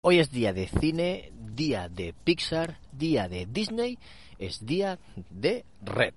Hoy 0.00 0.20
es 0.20 0.30
día 0.30 0.52
de 0.52 0.68
cine, 0.68 1.32
día 1.56 1.88
de 1.88 2.14
Pixar, 2.22 2.78
día 2.92 3.28
de 3.28 3.46
Disney, 3.46 3.98
es 4.38 4.64
día 4.64 4.96
de 5.28 5.64
Red. 5.82 6.14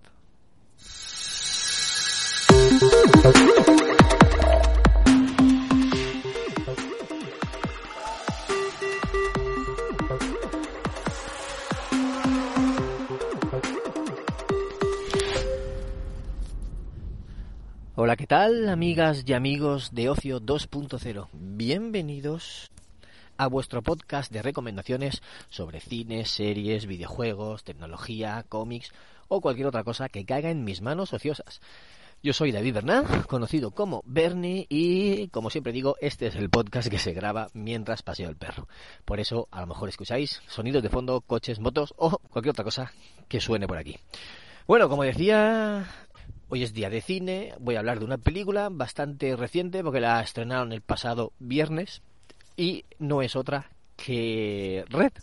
Hola, 17.96 18.16
¿qué 18.16 18.27
tal, 18.27 18.70
amigas 18.70 19.24
y 19.26 19.34
amigos 19.34 19.90
de 19.91 20.10
Ocio 20.10 20.40
2.0? 20.40 21.30
Bienvenidos 21.34 22.70
a 23.41 23.48
vuestro 23.48 23.81
podcast 23.81 24.31
de 24.31 24.44
recomendaciones 24.44 25.23
sobre 25.49 25.80
cine, 25.80 26.26
series, 26.26 26.86
videojuegos, 26.86 27.63
tecnología, 27.63 28.46
cómics 28.48 28.91
o 29.29 29.41
cualquier 29.41 29.66
otra 29.66 29.84
cosa 29.84 30.10
que 30.10 30.26
caiga 30.26 30.52
en 30.52 30.63
mis 30.63 30.84
manos 30.84 31.12
ociosas. 31.12 31.60
Yo 32.21 32.34
soy 32.34 32.51
David 32.51 32.76
Bernal, 32.76 33.26
conocido 33.26 33.71
como 33.71 34.04
Bernie, 34.05 34.68
y 34.70 35.27
como 35.29 35.49
siempre 35.49 35.74
digo, 35.74 35.96
este 36.01 36.27
es 36.27 36.35
el 36.35 36.51
podcast 36.51 36.88
que 36.88 36.99
se 36.99 37.13
graba 37.13 37.48
mientras 37.55 38.04
paseo 38.04 38.29
el 38.29 38.35
perro. 38.35 38.68
Por 39.05 39.20
eso, 39.20 39.48
a 39.49 39.62
lo 39.62 39.66
mejor 39.66 39.90
escucháis 39.90 40.44
sonidos 40.46 40.84
de 40.84 40.90
fondo, 40.90 41.21
coches, 41.21 41.60
motos 41.60 41.96
o 41.98 42.20
cualquier 42.29 42.51
otra 42.51 42.63
cosa 42.63 42.94
que 43.27 43.41
suene 43.41 43.68
por 43.68 43.79
aquí. 43.79 43.98
Bueno, 44.68 44.88
como 44.88 45.01
decía, 45.01 45.88
hoy 46.49 46.62
es 46.62 46.73
día 46.73 46.91
de 46.91 47.01
cine, 47.01 47.55
voy 47.60 47.76
a 47.76 47.79
hablar 47.79 47.98
de 47.98 48.05
una 48.05 48.20
película 48.20 48.70
bastante 48.70 49.35
reciente 49.35 49.84
porque 49.84 49.99
la 49.99 50.21
estrenaron 50.21 50.73
el 50.73 50.82
pasado 50.82 51.34
viernes 51.40 52.04
y 52.62 52.85
no 52.99 53.23
es 53.23 53.35
otra 53.35 53.71
que 53.98 54.85
Red. 54.90 55.13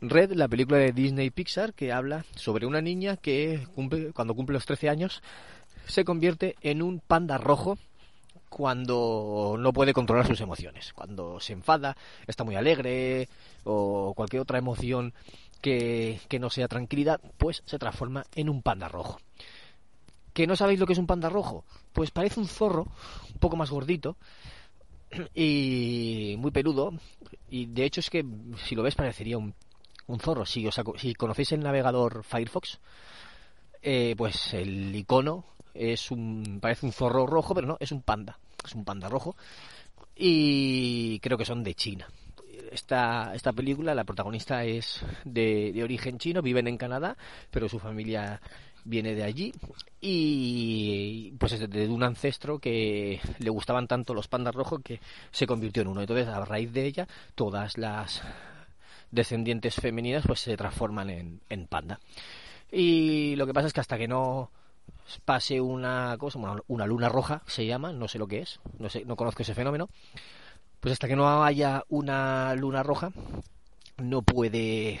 Red, 0.00 0.32
la 0.34 0.46
película 0.46 0.78
de 0.78 0.92
Disney 0.92 1.30
Pixar 1.30 1.74
que 1.74 1.92
habla 1.92 2.24
sobre 2.36 2.66
una 2.66 2.80
niña 2.80 3.16
que 3.16 3.66
cumple, 3.74 4.12
cuando 4.12 4.36
cumple 4.36 4.54
los 4.54 4.64
13 4.64 4.88
años 4.88 5.20
se 5.88 6.04
convierte 6.04 6.54
en 6.60 6.82
un 6.82 7.00
panda 7.00 7.36
rojo 7.36 7.78
cuando 8.48 9.56
no 9.58 9.72
puede 9.72 9.92
controlar 9.92 10.28
sus 10.28 10.40
emociones, 10.40 10.92
cuando 10.92 11.40
se 11.40 11.52
enfada, 11.52 11.96
está 12.28 12.44
muy 12.44 12.54
alegre 12.54 13.28
o 13.64 14.14
cualquier 14.14 14.42
otra 14.42 14.58
emoción 14.58 15.14
que, 15.60 16.20
que 16.28 16.38
no 16.38 16.48
sea 16.48 16.68
tranquilidad, 16.68 17.20
pues 17.38 17.64
se 17.66 17.80
transforma 17.80 18.24
en 18.36 18.48
un 18.48 18.62
panda 18.62 18.86
rojo. 18.86 19.18
¿Que 20.32 20.46
no 20.46 20.54
sabéis 20.54 20.78
lo 20.78 20.86
que 20.86 20.92
es 20.92 20.98
un 21.00 21.08
panda 21.08 21.28
rojo? 21.28 21.64
Pues 21.92 22.12
parece 22.12 22.38
un 22.38 22.46
zorro, 22.46 22.86
un 23.32 23.40
poco 23.40 23.56
más 23.56 23.70
gordito 23.70 24.16
y 25.34 26.36
muy 26.38 26.50
peludo. 26.50 26.92
Y 27.50 27.66
de 27.66 27.84
hecho 27.84 28.00
es 28.00 28.10
que 28.10 28.24
si 28.64 28.74
lo 28.74 28.82
ves 28.82 28.94
parecería 28.94 29.38
un, 29.38 29.54
un 30.06 30.20
zorro. 30.20 30.44
Si, 30.44 30.66
os, 30.66 30.80
si 30.96 31.14
conocéis 31.14 31.52
el 31.52 31.60
navegador 31.60 32.24
Firefox, 32.24 32.78
eh, 33.82 34.14
pues 34.16 34.54
el 34.54 34.94
icono 34.94 35.44
es 35.74 36.10
un 36.10 36.58
parece 36.60 36.86
un 36.86 36.92
zorro 36.92 37.26
rojo, 37.26 37.54
pero 37.54 37.66
no, 37.66 37.76
es 37.78 37.92
un 37.92 38.02
panda, 38.02 38.38
es 38.64 38.74
un 38.74 38.84
panda 38.84 39.08
rojo 39.08 39.36
y 40.16 41.20
creo 41.20 41.38
que 41.38 41.44
son 41.44 41.62
de 41.62 41.74
China. 41.74 42.08
Esta, 42.72 43.32
esta 43.34 43.52
película, 43.52 43.94
la 43.94 44.04
protagonista 44.04 44.64
es 44.64 45.02
de, 45.24 45.72
de 45.72 45.82
origen 45.82 46.18
chino, 46.18 46.42
viven 46.42 46.66
en 46.66 46.76
Canadá, 46.76 47.16
pero 47.50 47.68
su 47.68 47.78
familia 47.78 48.42
viene 48.88 49.14
de 49.14 49.22
allí 49.22 49.52
y 50.00 51.32
pues 51.38 51.52
es 51.52 51.68
de 51.68 51.88
un 51.88 52.02
ancestro 52.02 52.58
que 52.58 53.20
le 53.38 53.50
gustaban 53.50 53.86
tanto 53.86 54.14
los 54.14 54.28
pandas 54.28 54.54
rojos 54.54 54.80
que 54.82 55.00
se 55.30 55.46
convirtió 55.46 55.82
en 55.82 55.88
uno. 55.88 56.00
Entonces, 56.00 56.28
a 56.28 56.44
raíz 56.44 56.72
de 56.72 56.86
ella, 56.86 57.08
todas 57.34 57.76
las 57.76 58.22
descendientes 59.10 59.74
femeninas 59.74 60.24
pues 60.26 60.40
se 60.40 60.56
transforman 60.56 61.10
en, 61.10 61.40
en 61.48 61.66
panda. 61.66 62.00
Y 62.70 63.36
lo 63.36 63.46
que 63.46 63.54
pasa 63.54 63.66
es 63.66 63.72
que 63.72 63.80
hasta 63.80 63.98
que 63.98 64.08
no 64.08 64.50
pase 65.24 65.60
una 65.60 66.16
cosa, 66.18 66.38
una, 66.66 66.86
luna 66.86 67.08
roja 67.08 67.42
se 67.46 67.66
llama, 67.66 67.92
no 67.92 68.08
sé 68.08 68.18
lo 68.18 68.26
que 68.26 68.40
es, 68.40 68.60
no 68.78 68.88
sé, 68.88 69.04
no 69.04 69.16
conozco 69.16 69.42
ese 69.42 69.54
fenómeno, 69.54 69.88
pues 70.80 70.92
hasta 70.92 71.08
que 71.08 71.16
no 71.16 71.42
haya 71.42 71.84
una 71.88 72.54
luna 72.54 72.82
roja 72.82 73.10
no 73.96 74.22
puede 74.22 75.00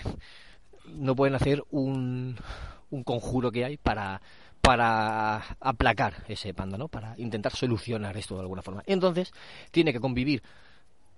no 0.86 1.14
pueden 1.14 1.34
hacer 1.34 1.62
un, 1.70 2.36
un 2.90 3.04
conjuro 3.04 3.50
que 3.50 3.64
hay 3.64 3.76
para 3.76 4.20
para 4.60 5.56
aplacar 5.60 6.24
ese 6.28 6.52
panda. 6.54 6.78
Para 6.88 7.14
intentar 7.18 7.54
solucionar 7.54 8.16
esto 8.16 8.34
de 8.34 8.42
alguna 8.42 8.62
forma. 8.62 8.82
Entonces, 8.86 9.32
tiene 9.70 9.92
que 9.92 10.00
convivir 10.00 10.42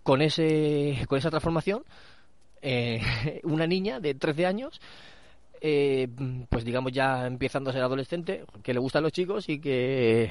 con 0.03 0.22
ese 0.22 1.04
con 1.08 1.19
esa 1.19 1.31
transformación 1.31 1.82
eh, 2.62 3.41
una 3.44 3.66
niña 3.66 4.00
de 4.00 4.14
13 4.14 4.47
años 4.47 4.81
eh, 5.60 6.09
pues 6.48 6.65
digamos 6.65 6.93
ya 6.93 7.26
empezando 7.26 7.71
a 7.71 7.72
ser 7.72 7.82
adolescente, 7.82 8.44
que 8.62 8.72
le 8.72 8.81
gustan 8.81 9.03
los 9.03 9.12
chicos 9.12 9.48
y 9.48 9.60
que 9.60 10.31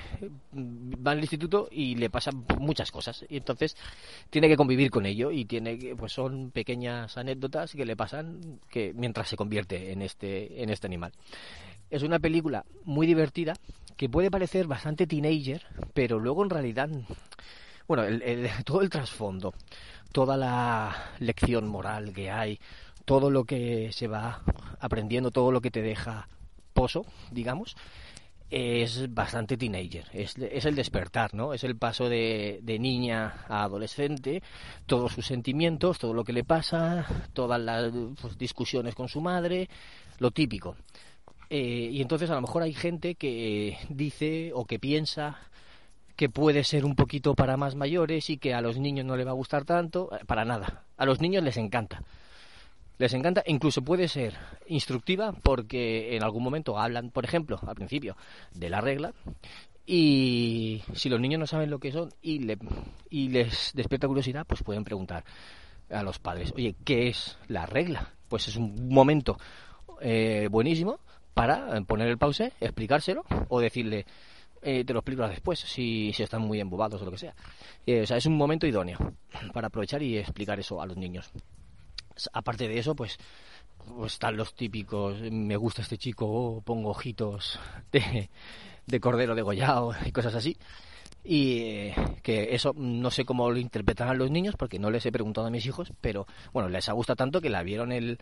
va 0.53 1.12
al 1.12 1.19
instituto 1.19 1.67
y 1.72 1.95
le 1.95 2.09
pasan 2.09 2.45
muchas 2.57 2.91
cosas 2.91 3.23
y 3.29 3.38
entonces 3.38 3.78
tiene 4.29 4.47
que 4.47 4.57
convivir 4.57 4.89
con 4.89 5.06
ello 5.06 5.31
y 5.31 5.45
tiene 5.45 5.78
que, 5.78 5.95
pues 5.95 6.13
son 6.13 6.50
pequeñas 6.51 7.18
anécdotas 7.18 7.73
que 7.73 7.85
le 7.85 7.95
pasan 7.95 8.59
que 8.69 8.94
mientras 8.95 9.29
se 9.29 9.35
convierte 9.35 9.91
en 9.91 10.01
este 10.01 10.63
en 10.63 10.69
este 10.69 10.88
animal. 10.88 11.12
Es 11.91 12.03
una 12.03 12.19
película 12.19 12.66
muy 12.84 13.06
divertida 13.06 13.53
que 13.97 14.09
puede 14.09 14.31
parecer 14.31 14.68
bastante 14.68 15.07
teenager, 15.07 15.66
pero 15.94 16.19
luego 16.19 16.44
en 16.44 16.50
realidad 16.50 16.89
bueno, 17.89 18.03
todo 18.66 18.81
el 18.81 18.89
trasfondo, 18.89 19.53
toda 20.12 20.38
la 20.38 21.13
lección 21.19 21.68
moral 21.68 22.13
que 22.13 22.29
hay, 22.29 22.59
todo 23.09 23.31
lo 23.31 23.44
que 23.44 23.92
se 23.92 24.08
va 24.08 24.44
aprendiendo, 24.80 25.31
todo 25.31 25.52
lo 25.52 25.62
que 25.62 25.72
te 25.72 25.81
deja 25.81 26.30
pozo, 26.75 27.08
digamos, 27.31 27.75
es 28.52 29.12
bastante 29.12 29.58
teenager, 29.58 30.06
es, 30.14 30.38
el 30.38 30.75
despertar, 30.75 31.34
¿no? 31.34 31.56
Es 31.56 31.64
el 31.64 31.75
paso 31.75 32.08
de, 32.08 32.59
de, 32.62 32.78
niña 32.78 33.46
a 33.48 33.64
adolescente, 33.64 34.44
todos 34.86 35.14
sus 35.14 35.25
sentimientos, 35.25 35.98
todo 35.98 36.14
lo 36.14 36.24
que 36.24 36.34
le 36.34 36.44
pasa, 36.44 37.08
todas 37.34 37.59
las 37.59 37.92
pues, 38.22 38.38
discusiones 38.38 38.94
con 38.94 39.09
su 39.09 39.22
madre, 39.22 39.69
lo 40.19 40.30
típico. 40.30 40.75
Eh, 41.50 41.90
y 41.92 42.03
entonces 42.03 42.30
a 42.30 42.36
lo 42.36 42.42
mejor 42.42 42.62
hay 42.62 42.75
gente 42.75 43.16
que 43.16 43.75
dice 43.90 44.52
o 44.53 44.66
que 44.66 44.78
piensa 44.78 45.40
que 46.16 46.30
puede 46.30 46.64
ser 46.64 46.86
un 46.86 46.94
poquito 46.94 47.34
para 47.34 47.58
más 47.58 47.74
mayores 47.74 48.30
y 48.30 48.38
que 48.38 48.53
a 48.53 48.62
los 48.62 48.78
niños 48.78 49.08
no 49.08 49.18
le 49.18 49.24
va 49.24 49.31
a 49.31 49.42
gustar 49.42 49.66
tanto, 49.66 50.12
eh, 50.16 50.25
para 50.28 50.46
nada. 50.46 50.84
A 50.96 51.06
los 51.06 51.19
niños 51.22 51.44
les 51.44 51.58
encanta 51.58 52.03
les 53.00 53.14
encanta, 53.14 53.42
incluso 53.48 53.82
puede 53.82 54.08
ser 54.08 54.36
instructiva 54.68 55.32
porque 55.32 56.16
en 56.16 56.24
algún 56.24 56.44
momento 56.44 56.78
hablan, 56.78 57.10
por 57.12 57.24
ejemplo, 57.24 57.58
al 57.66 57.76
principio, 57.76 58.16
de 58.54 58.70
la 58.70 58.82
regla 58.82 59.14
y 59.86 60.84
si 60.94 61.10
los 61.10 61.20
niños 61.20 61.40
no 61.40 61.48
saben 61.48 61.70
lo 61.70 61.80
que 61.80 61.94
son 61.94 62.14
y, 62.22 62.40
le, 62.40 62.60
y 63.10 63.30
les 63.30 63.72
despierta 63.74 64.08
curiosidad, 64.08 64.46
pues 64.46 64.64
pueden 64.64 64.84
preguntar 64.84 65.24
a 65.90 66.04
los 66.04 66.20
padres, 66.20 66.52
oye, 66.56 66.76
¿qué 66.84 67.08
es 67.08 67.38
la 67.48 67.66
regla? 67.66 68.13
Pues 68.28 68.50
es 68.50 68.57
un 68.57 68.90
momento 68.90 69.38
eh, 70.02 70.50
buenísimo 70.52 71.00
para 71.34 71.81
poner 71.84 72.10
el 72.10 72.18
pause, 72.18 72.52
explicárselo 72.60 73.24
o 73.48 73.62
decirle, 73.62 74.06
eh, 74.62 74.84
te 74.84 74.92
lo 74.92 75.00
explico 75.00 75.25
después, 75.25 75.57
si, 75.57 76.12
si 76.12 76.22
están 76.22 76.42
muy 76.42 76.60
embobados 76.60 77.02
o 77.02 77.06
lo 77.06 77.12
que 77.12 77.18
sea. 77.18 77.34
Eh, 77.86 78.02
o 78.02 78.06
sea, 78.06 78.18
es 78.18 78.25
un 78.25 78.36
momento 78.36 78.68
idóneo 78.68 78.98
para 79.54 79.68
aprovechar 79.68 80.04
y 80.04 80.18
explicar 80.18 80.60
eso 80.60 80.81
a 80.81 80.86
los 80.86 80.98
niños 80.98 81.31
aparte 82.33 82.68
de 82.68 82.80
eso, 82.80 82.95
pues, 82.95 83.18
pues, 83.95 84.13
están 84.13 84.38
los 84.38 84.54
típicos, 84.54 85.19
me 85.31 85.56
gusta 85.56 85.81
este 85.81 85.98
chico, 85.98 86.62
pongo 86.66 86.89
ojitos 86.89 87.60
de, 87.92 88.30
de 88.86 89.00
cordero 89.00 89.36
degollado 89.36 89.94
y 90.06 90.12
cosas 90.12 90.36
así. 90.36 90.57
Y 91.24 91.60
eh, 91.60 91.95
que 92.24 92.56
eso 92.56 92.74
no 92.75 93.12
sé 93.12 93.25
cómo 93.25 93.51
lo 93.51 93.60
interpretarán 93.60 94.18
los 94.18 94.31
niños 94.31 94.56
porque 94.57 94.80
no 94.80 94.89
les 94.89 95.06
he 95.06 95.12
preguntado 95.12 95.48
a 95.48 95.51
mis 95.51 95.66
hijos, 95.66 95.92
pero 96.01 96.25
bueno, 96.54 96.69
les 96.69 96.88
ha 96.89 96.94
gustado 96.94 97.18
tanto 97.18 97.42
que 97.42 97.50
la 97.50 97.62
vieron 97.62 97.92
el, 97.92 98.19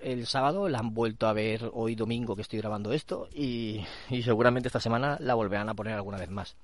el 0.00 0.26
sábado, 0.26 0.68
la 0.68 0.80
han 0.80 0.92
vuelto 0.92 1.28
a 1.28 1.32
ver 1.32 1.70
hoy 1.72 1.94
domingo 1.94 2.34
que 2.34 2.42
estoy 2.42 2.58
grabando 2.58 2.92
esto 2.92 3.28
y, 3.32 3.84
y 4.10 4.22
seguramente 4.22 4.68
esta 4.68 4.80
semana 4.80 5.16
la 5.20 5.34
volverán 5.34 5.68
a 5.68 5.74
poner 5.74 5.94
alguna 5.94 6.18
vez 6.18 6.30
más. 6.30 6.56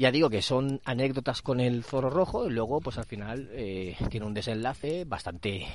Ya 0.00 0.10
digo 0.10 0.30
que 0.30 0.40
son 0.40 0.80
anécdotas 0.86 1.42
con 1.42 1.60
el 1.60 1.84
zorro 1.84 2.08
rojo 2.08 2.46
y 2.46 2.50
luego, 2.50 2.80
pues 2.80 2.96
al 2.96 3.04
final, 3.04 3.50
eh, 3.52 3.98
tiene 4.08 4.24
un 4.24 4.32
desenlace 4.32 5.04
bastante, 5.04 5.66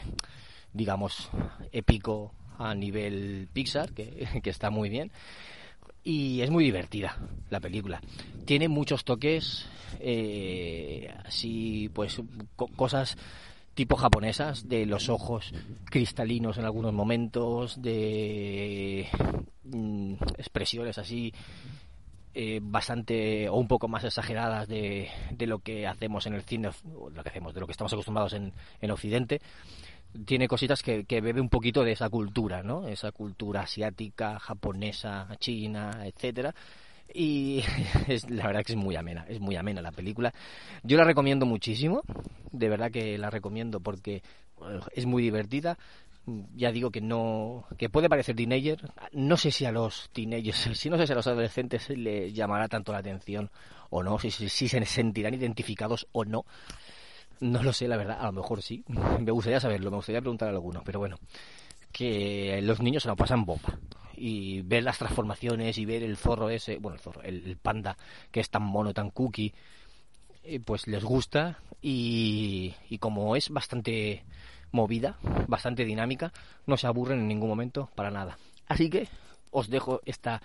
digamos, 0.74 1.30
épico 1.72 2.34
a 2.58 2.74
nivel 2.74 3.48
Pixar, 3.54 3.94
que, 3.94 4.28
está 4.44 4.72
muy 4.72 4.90
bien 4.90 5.12
y 6.04 6.42
es 6.42 6.50
muy 6.50 6.64
divertida 6.64 7.20
la 7.52 7.60
película. 7.60 8.02
Tiene 8.46 8.68
muchos 8.68 9.06
toques, 9.06 9.68
eh, 10.00 11.14
así 11.24 11.92
pues 11.94 12.20
cosas 12.76 13.18
tipo 13.76 13.96
japonesas, 13.96 14.68
de 14.68 14.88
los 14.88 15.08
ojos 15.10 15.54
cristalinos 15.92 16.58
en 16.58 16.66
algunos 16.66 16.94
momentos, 16.94 17.80
de 17.80 19.08
mm, 19.66 20.14
expresiones 20.40 20.98
así 20.98 21.32
eh, 22.36 22.60
bastante 22.62 23.50
o 23.50 23.56
un 23.56 23.68
poco 23.68 23.88
más 23.88 24.04
exageradas 24.04 24.68
de, 24.68 25.10
lo 25.40 25.60
que 25.60 25.88
hacemos 25.88 26.28
en 26.28 26.34
el 26.34 26.44
cine, 26.44 26.70
lo 26.86 27.24
que 27.24 27.30
hacemos, 27.30 27.54
de 27.54 27.62
lo 27.62 27.66
que 27.66 27.72
estamos 27.72 27.94
acostumbrados 27.94 28.34
en, 28.34 28.52
en 28.82 28.92
Occidente 28.92 29.42
tiene 30.26 30.48
cositas 30.48 30.82
que, 30.82 31.04
que, 31.06 31.20
bebe 31.20 31.42
un 31.42 31.50
poquito 31.50 31.84
de 31.84 31.92
esa 31.92 32.10
cultura, 32.10 32.64
¿no? 32.64 32.88
Esa 32.88 33.12
cultura 33.12 33.62
asiática, 33.62 34.40
japonesa, 34.40 35.28
china, 35.40 36.06
etcétera. 36.06 36.56
Y 37.14 37.64
es, 38.08 38.30
la 38.30 38.48
verdad 38.48 38.64
que 38.64 38.74
es 38.74 38.78
muy 38.78 38.96
amena, 38.96 39.26
es 39.28 39.40
muy 39.40 39.56
amena 39.56 39.82
la 39.82 39.92
película. 39.92 40.34
Yo 40.84 40.98
la 40.98 41.04
recomiendo 41.04 41.46
muchísimo, 41.46 42.02
de 42.52 42.70
verdad 42.70 42.92
que 42.92 43.18
la 43.18 43.30
recomiendo 43.30 43.80
porque 43.80 44.24
es 44.94 45.06
muy 45.06 45.24
divertida. 45.24 45.78
Ya 46.56 46.72
digo 46.72 46.90
que 46.90 47.02
no, 47.02 47.66
que 47.78 47.90
puede 47.90 48.10
parecer 48.10 48.36
teenager. 48.36 48.92
No 49.12 49.38
sé 49.38 49.52
si 49.52 49.66
a 49.66 49.72
los 49.72 50.10
teenagers, 50.12 50.58
si 50.74 50.90
no 50.90 50.98
sé 50.98 51.06
si 51.06 51.14
a 51.14 51.16
los 51.16 51.28
adolescentes 51.28 51.90
les 51.90 52.34
llamará 52.34 52.68
tanto 52.68 52.92
la 52.92 53.00
atención 53.00 53.52
o 53.90 54.02
no, 54.02 54.18
si, 54.20 54.32
se 54.32 54.86
sentirán 54.86 55.34
identificados 55.34 56.08
o 56.12 56.26
no 56.26 56.46
no 57.42 57.62
lo 57.62 57.74
sé, 57.74 57.88
la 57.88 57.98
verdad, 57.98 58.18
a 58.20 58.28
lo 58.28 58.32
mejor 58.32 58.62
sí. 58.62 58.84
Me 59.20 59.32
gustaría 59.32 59.60
saberlo, 59.60 59.92
me 59.92 59.98
gustaría 59.98 60.22
preguntar 60.22 60.48
a 60.48 60.52
algunos, 60.52 60.84
pero 60.84 61.00
bueno, 61.00 61.18
que 61.92 62.62
los 62.64 62.82
niños 62.82 63.04
se 63.04 63.10
lo 63.10 63.16
pasan 63.16 63.46
bomba. 63.46 63.78
Y 64.16 64.62
ver 64.62 64.84
las 64.84 64.98
transformaciones 64.98 65.78
y 65.78 65.86
ver 65.86 66.02
el 66.02 66.16
zorro 66.16 66.50
ese, 66.50 66.78
bueno, 66.78 66.96
el 66.96 67.02
zorro, 67.02 67.22
el, 67.24 67.58
panda 67.58 67.98
que 68.32 68.40
es 68.40 68.50
tan 68.50 68.64
mono, 68.64 68.94
tan 68.94 69.12
cookie, 69.12 69.54
eh, 70.44 70.62
pues 70.62 70.88
les 70.88 71.04
gusta 71.04 71.60
y, 71.82 72.74
y 72.90 72.98
como 72.98 73.36
es 73.36 73.50
bastante 73.50 74.24
movida, 74.72 75.18
bastante 75.48 75.86
dinámica, 75.86 76.32
no 76.66 76.78
se 76.78 76.88
aburren 76.88 77.20
en 77.20 77.28
ningún 77.28 77.50
momento 77.50 77.90
para 77.96 78.12
nada. 78.12 78.38
Así 78.68 78.90
que 78.90 79.08
os 79.52 79.70
dejo 79.70 80.02
esta 80.06 80.42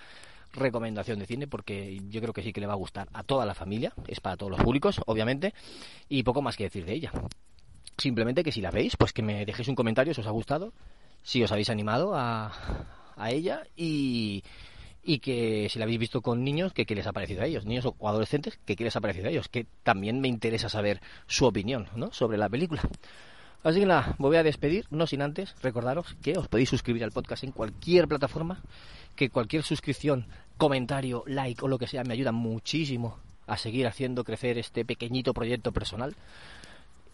recomendación 0.52 1.18
de 1.18 1.26
cine 1.26 1.46
porque 1.46 2.00
yo 2.08 2.20
creo 2.20 2.32
que 2.32 2.42
sí 2.42 2.52
que 2.52 2.60
le 2.60 2.66
va 2.66 2.72
a 2.72 2.76
gustar 2.76 3.08
a 3.12 3.22
toda 3.22 3.46
la 3.46 3.54
familia, 3.54 3.92
es 4.08 4.20
para 4.20 4.36
todos 4.36 4.50
los 4.50 4.62
públicos, 4.62 5.00
obviamente, 5.06 5.54
y 6.08 6.22
poco 6.22 6.42
más 6.42 6.56
que 6.56 6.64
decir 6.64 6.84
de 6.84 6.94
ella. 6.94 7.12
Simplemente 7.96 8.42
que 8.42 8.52
si 8.52 8.60
la 8.60 8.70
veis, 8.70 8.96
pues 8.96 9.12
que 9.12 9.22
me 9.22 9.44
dejéis 9.44 9.68
un 9.68 9.74
comentario 9.74 10.14
si 10.14 10.20
os 10.20 10.26
ha 10.26 10.30
gustado, 10.30 10.72
si 11.22 11.42
os 11.42 11.52
habéis 11.52 11.70
animado 11.70 12.14
a, 12.14 12.52
a 13.16 13.30
ella 13.30 13.62
y, 13.76 14.42
y 15.02 15.18
que 15.18 15.68
si 15.70 15.78
la 15.78 15.84
habéis 15.84 16.00
visto 16.00 16.22
con 16.22 16.44
niños, 16.44 16.72
que 16.72 16.86
qué 16.86 16.94
les 16.94 17.06
ha 17.06 17.12
parecido 17.12 17.42
a 17.42 17.46
ellos, 17.46 17.64
niños 17.64 17.86
o 17.86 18.08
adolescentes, 18.08 18.58
que 18.64 18.76
qué 18.76 18.84
les 18.84 18.96
ha 18.96 19.00
parecido 19.00 19.28
a 19.28 19.30
ellos, 19.30 19.48
que 19.48 19.66
también 19.82 20.20
me 20.20 20.28
interesa 20.28 20.68
saber 20.68 21.00
su 21.26 21.46
opinión 21.46 21.88
¿no? 21.94 22.12
sobre 22.12 22.38
la 22.38 22.48
película. 22.48 22.82
Así 23.62 23.80
que 23.80 23.86
nada, 23.86 24.14
voy 24.18 24.36
a 24.36 24.42
despedir, 24.42 24.86
no 24.90 25.06
sin 25.06 25.20
antes 25.20 25.54
recordaros 25.62 26.16
que 26.22 26.38
os 26.38 26.48
podéis 26.48 26.70
suscribir 26.70 27.04
al 27.04 27.12
podcast 27.12 27.44
en 27.44 27.52
cualquier 27.52 28.08
plataforma 28.08 28.62
que 29.14 29.28
cualquier 29.28 29.62
suscripción, 29.62 30.26
comentario, 30.56 31.24
like 31.26 31.62
o 31.62 31.68
lo 31.68 31.78
que 31.78 31.86
sea 31.86 32.04
me 32.04 32.14
ayuda 32.14 32.32
muchísimo 32.32 33.18
a 33.46 33.58
seguir 33.58 33.86
haciendo 33.86 34.24
crecer 34.24 34.56
este 34.56 34.84
pequeñito 34.84 35.34
proyecto 35.34 35.72
personal. 35.72 36.14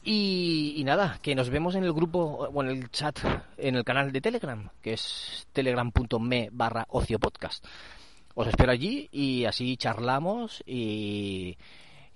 Y, 0.05 0.81
nada, 0.85 1.19
que 1.21 1.35
nos 1.35 1.51
vemos 1.51 1.75
en 1.75 1.83
el 1.83 1.93
grupo 1.93 2.21
o 2.21 2.63
en 2.63 2.69
el 2.69 2.91
chat, 2.93 3.19
en 3.59 3.75
el 3.75 3.83
canal 3.83 4.13
de 4.13 4.21
Telegram, 4.21 4.69
que 4.81 4.93
es 4.93 5.49
telegram.me 5.53 6.51
barra. 6.53 6.87
Os 6.89 8.47
espero 8.47 8.71
allí 8.71 9.09
y 9.11 9.47
así 9.47 9.77
charlamos 9.77 10.63
y, 10.65 11.57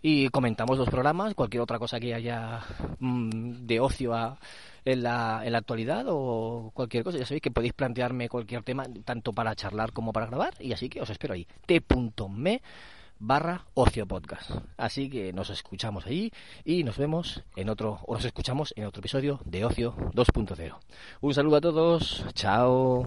y 0.02 0.28
comentamos 0.28 0.78
los 0.78 0.88
programas, 0.88 1.34
cualquier 1.34 1.62
otra 1.62 1.78
cosa 1.78 2.00
que 2.00 2.14
haya 2.14 2.60
mm, 2.98 3.66
de 3.66 3.80
ocio 3.80 4.14
a, 4.14 4.38
en 4.84 5.02
la, 5.02 5.42
en 5.44 5.52
la 5.52 5.58
actualidad 5.58 6.06
o 6.08 6.70
cualquier 6.74 7.04
cosa. 7.04 7.18
Ya 7.18 7.26
sabéis 7.26 7.42
que 7.42 7.50
podéis 7.50 7.72
plantearme 7.72 8.28
cualquier 8.28 8.62
tema, 8.62 8.86
tanto 9.04 9.32
para 9.32 9.54
charlar 9.54 9.92
como 9.92 10.12
para 10.12 10.26
grabar, 10.26 10.54
y 10.60 10.72
así 10.72 10.88
que 10.88 11.00
os 11.00 11.10
espero 11.10 11.34
ahí. 11.34 11.46
t.me 11.66 12.62
barra 13.20 13.66
ocio 13.74 14.06
podcast. 14.06 14.50
Así 14.76 15.08
que 15.10 15.32
nos 15.32 15.50
escuchamos 15.50 16.06
allí 16.06 16.32
y 16.64 16.82
nos 16.82 16.96
vemos 16.96 17.44
en 17.54 17.68
otro, 17.68 18.00
o 18.06 18.14
nos 18.14 18.24
escuchamos 18.24 18.72
en 18.76 18.86
otro 18.86 19.00
episodio 19.00 19.40
de 19.44 19.64
Ocio 19.64 19.94
2.0. 20.14 20.78
Un 21.20 21.34
saludo 21.34 21.56
a 21.56 21.60
todos, 21.60 22.24
chao. 22.34 23.06